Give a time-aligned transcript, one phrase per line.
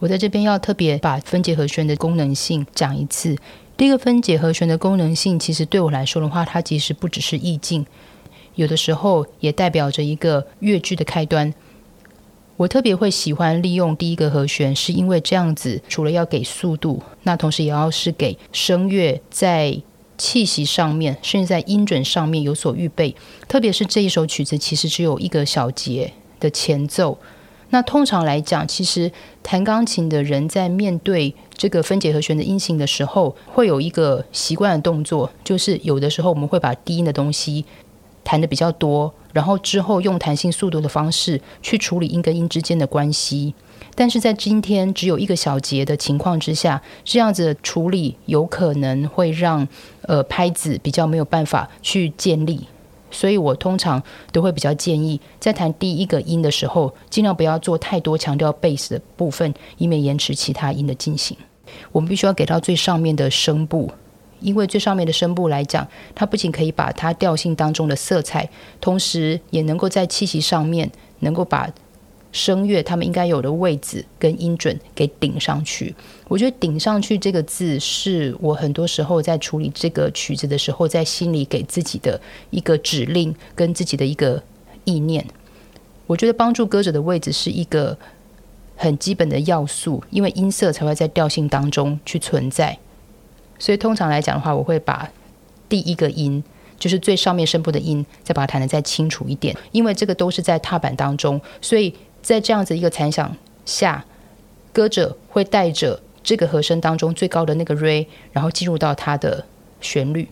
[0.00, 3.36] 我在这边要特别把分解和弦的功能性讲一次。
[3.76, 7.84] 第一个分解和弦的功能性，其实对我来说的话，它其实不只是意境，
[8.54, 11.52] 有的时候也代表着一个乐句的开端。
[12.56, 19.80] 我特别会喜欢利用第一个和弦，是因为这样子，除了要给速度，那同时也要是给声乐在
[20.16, 23.14] 气息上面，甚至在音准上面有所预备。
[23.46, 27.18] 特别是这一首曲子，其实只有一个小节的前奏。
[27.70, 29.10] 那通常来讲，其实
[29.42, 37.64] 弹钢琴的人在面对这个分解和弦的音型的时候，会有一个习惯的动作，就是有的时候我们会把低音的东西
[38.24, 43.54] 弹的比较多，然后之后用弹性速度的方式去处理音跟音之间的关系。
[43.94, 49.66] 但是在今天只有一个小节的情况之下，这样子处理有可能会让
[50.02, 52.66] 呃拍子比较没有办法去建立。
[53.10, 61.36] 所以我通常都会比较建议，在弹第一个音的时候，尽量不要做太多强调贝斯的部分，以免延迟其他音的进行。
[61.92, 63.90] 我们必须要给到最上面的声部，
[64.40, 68.48] 因为最上面的声部来讲，它不仅可以把它调性当中的色彩，
[68.80, 71.68] 同时也能够在气息上面能够把。
[72.32, 75.92] 声乐他们应该有的位置跟音准给顶上去，
[76.28, 82.20] 我觉得“顶上去”这个字是我很多时候在处理这个曲子的时候，在心里给自己的
[82.50, 84.40] 一个指令跟自己的一个
[84.84, 85.26] 意念。
[86.06, 87.98] 我觉得帮助歌者的位置是一个
[88.76, 92.78] 很基本的要素，因为音色才会在调性当中去存在。
[93.58, 95.10] 所以通常来讲的话，我会把
[95.68, 96.42] 第一个音，
[96.78, 101.92] 就是最上面声部的音，再把它弹得再清楚一点，因为这个都是在踏板当中，所以。
[102.22, 104.04] 在这样子一个残响下，
[104.72, 109.44] 歌者会带着这个和声当中最高的那个 re，然后进入到它的
[109.80, 110.28] 旋律。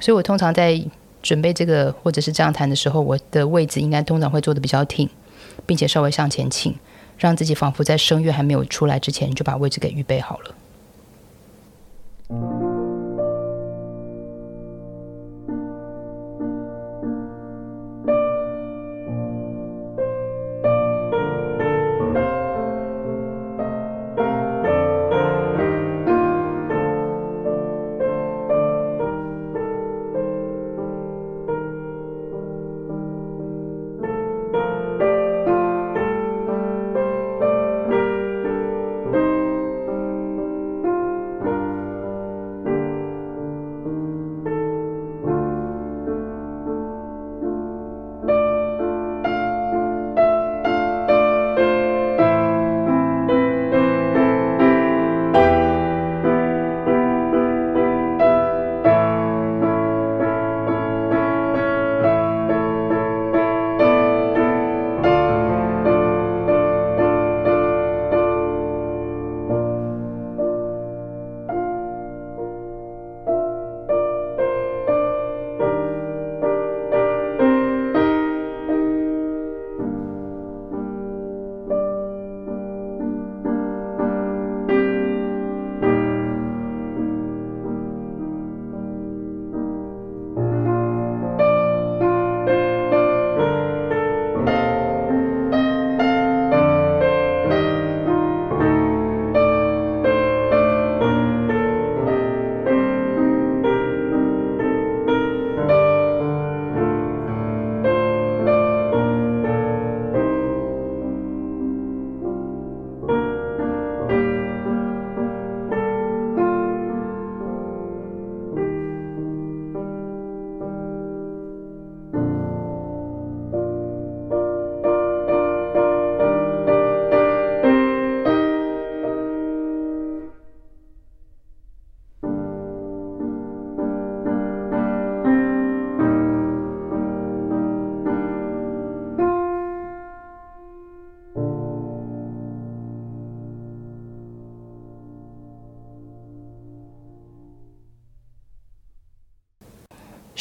[0.00, 0.82] 所以我通常在
[1.22, 5.08] 准备这个或者是这样弹的时候，我的位置应该通常会坐的比较挺，
[5.66, 6.74] 并且稍微向前倾，
[7.16, 10.54] 让自己仿佛在声乐还没有出来之前就把位置给预备好了。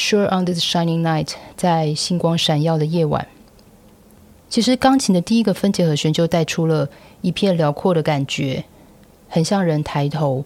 [0.05, 3.25] Sure on this shining night，在星光闪耀的夜晚。
[4.49, 6.89] 其实钢琴的第一个分解和弦就带出了
[7.21, 8.65] 一片辽阔的感觉，
[9.29, 10.43] 很像人抬头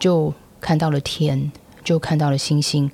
[0.00, 1.52] 就看到了天，
[1.84, 2.90] 就看到了星星。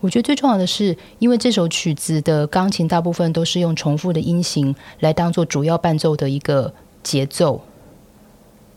[0.00, 6.72] 我觉得最重要的是，因为这首曲子的钢琴大部分都是用重复的音型来当做主要伴奏的一个
[7.02, 7.60] 节奏。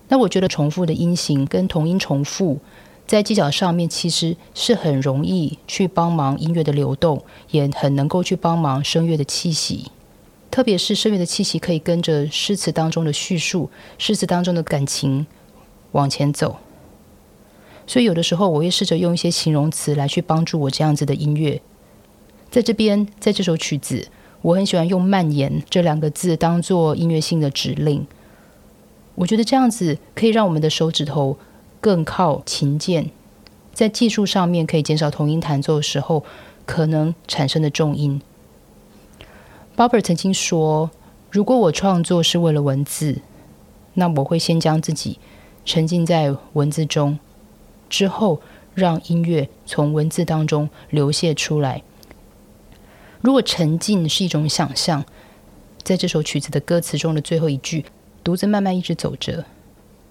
[0.09, 2.59] 那我觉得重复的音型跟同音重复。
[3.07, 9.91] 在技巧上面，其实是很容易去帮忙音乐的流动，也很能够去帮忙声乐的气息。
[10.49, 15.27] 特别是声乐的气息可以跟着诗词当中的叙述、诗词当中的感情
[15.91, 16.57] 往前走。
[17.85, 21.61] 所以有的时候我会试着用一些形容词来去帮助我这样子的音乐。
[22.49, 24.07] 在这边，在这首曲子，
[24.41, 28.07] 我很喜欢用“蔓延”这两个字当做音乐性的指令。
[29.15, 31.37] 我觉得这样子可以让我们的手指头
[31.85, 33.11] 更靠琴键，
[33.71, 36.25] 在技术上面可以减少同音弹奏的时候
[36.65, 38.19] 可能产生的重音。
[39.77, 40.89] Barber 曾经说
[41.29, 43.19] ：“如果我创作是为了文字，
[43.93, 45.19] 那我会先将自己
[45.63, 47.19] 沉浸在文字中，
[47.88, 48.41] 之后
[48.73, 51.83] 让音乐从文字当中流泻出来。
[53.21, 55.05] 如果沉浸是一种想象，
[55.83, 57.85] 在这首曲子的歌词中的最后一句。”
[58.23, 59.45] 独自慢慢一直走着，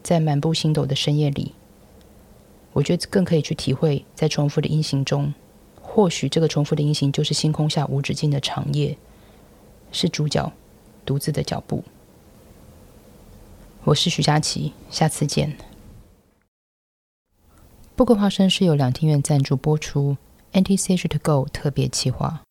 [0.04, 1.52] 在满布星斗的深夜里，
[2.74, 5.32] 我觉得更可以去体会，在重复的音型中，
[5.80, 8.98] 或许这个重复的音型就是星空下无止境的长夜，
[9.92, 10.52] 是主角
[11.06, 11.84] 独自的脚步。
[13.84, 15.56] 我是徐佳琪，下次见。
[17.94, 20.16] 不过花生是由两厅院赞助播出
[20.52, 22.42] Anticipation to Go 特别企划。